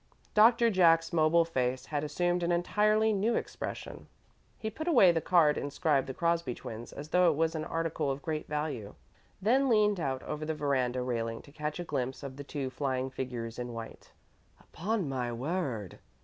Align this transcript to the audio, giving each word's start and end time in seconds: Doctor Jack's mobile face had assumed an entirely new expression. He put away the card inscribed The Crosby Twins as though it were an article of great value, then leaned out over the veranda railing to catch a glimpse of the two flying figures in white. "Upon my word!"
Doctor 0.33 0.71
Jack's 0.71 1.13
mobile 1.13 1.45
face 1.45 1.85
had 1.85 2.03
assumed 2.03 2.41
an 2.41 2.51
entirely 2.51 3.13
new 3.13 3.35
expression. 3.35 4.07
He 4.57 4.71
put 4.71 4.87
away 4.87 5.11
the 5.11 5.21
card 5.21 5.59
inscribed 5.59 6.07
The 6.07 6.13
Crosby 6.15 6.55
Twins 6.55 6.91
as 6.91 7.09
though 7.09 7.29
it 7.29 7.35
were 7.35 7.49
an 7.53 7.65
article 7.65 8.09
of 8.09 8.23
great 8.23 8.47
value, 8.47 8.95
then 9.43 9.69
leaned 9.69 9.99
out 9.99 10.23
over 10.23 10.43
the 10.43 10.55
veranda 10.55 11.03
railing 11.03 11.43
to 11.43 11.51
catch 11.51 11.79
a 11.79 11.83
glimpse 11.83 12.23
of 12.23 12.37
the 12.37 12.43
two 12.43 12.71
flying 12.71 13.11
figures 13.11 13.59
in 13.59 13.73
white. 13.73 14.11
"Upon 14.59 15.07
my 15.07 15.31
word!" 15.31 15.99